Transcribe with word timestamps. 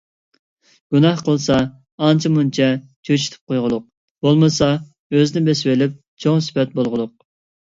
گۇناھ 0.95 1.19
قىلسا 1.27 1.57
ئانچە-مۇنچە 2.07 2.69
چۆچۈتۈپ 3.09 3.53
قويغۇلۇق، 3.53 3.85
بولمىسا 4.29 4.71
ئۆزىنى 4.81 5.45
بېسىۋېلىپ 5.51 6.01
چوڭ 6.25 6.45
سۈپەت 6.49 6.75
بولغۇلۇق! 6.83 7.15